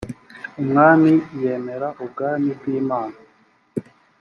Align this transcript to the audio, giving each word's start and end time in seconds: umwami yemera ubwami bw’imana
umwami 0.61 1.11
yemera 1.41 1.87
ubwami 2.03 2.49
bw’imana 2.59 3.17